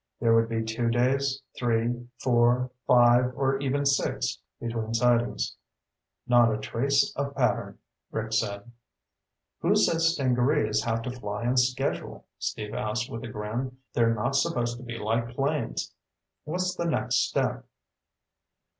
There 0.19 0.33
would 0.33 0.49
be 0.49 0.63
two 0.63 0.89
days, 0.89 1.43
three, 1.55 2.07
four, 2.17 2.71
five, 2.87 3.33
or 3.35 3.59
even 3.59 3.85
six 3.85 4.39
between 4.59 4.95
sightings. 4.95 5.55
"Not 6.25 6.51
a 6.51 6.57
trace 6.57 7.15
of 7.15 7.35
pattern," 7.35 7.77
Rick 8.09 8.33
said. 8.33 8.71
"Who 9.59 9.75
says 9.75 10.15
stingarees 10.15 10.83
have 10.85 11.03
to 11.03 11.11
fly 11.11 11.45
on 11.45 11.55
schedule?" 11.57 12.25
Steve 12.39 12.73
asked 12.73 13.11
with 13.11 13.23
a 13.25 13.27
grin. 13.27 13.77
"They're 13.93 14.15
not 14.15 14.35
supposed 14.35 14.77
to 14.77 14.83
be 14.83 14.97
like 14.97 15.35
planes. 15.35 15.93
What's 16.45 16.73
the 16.75 16.85
next 16.85 17.17
step?" 17.17 17.63